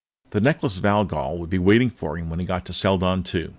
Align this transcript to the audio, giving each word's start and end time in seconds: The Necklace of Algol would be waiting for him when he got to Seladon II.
The 0.31 0.41
Necklace 0.41 0.79
of 0.79 0.83
Algol 0.85 1.37
would 1.37 1.51
be 1.51 1.59
waiting 1.59 1.91
for 1.91 2.17
him 2.17 2.31
when 2.31 2.39
he 2.39 2.45
got 2.47 2.65
to 2.65 2.73
Seladon 2.73 3.23
II. 3.35 3.49